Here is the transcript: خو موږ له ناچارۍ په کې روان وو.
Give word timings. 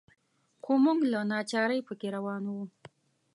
خو 0.63 0.71
موږ 0.83 0.99
له 1.11 1.19
ناچارۍ 1.31 1.79
په 1.87 1.93
کې 1.99 2.07
روان 2.15 2.43
وو. 2.51 2.63